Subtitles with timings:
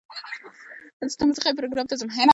[1.11, 2.09] زه د موسیقۍ پروګرام ته ځم.